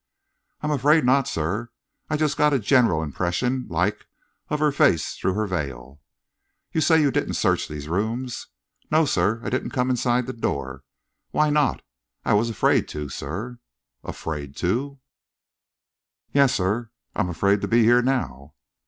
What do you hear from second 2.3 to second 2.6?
got a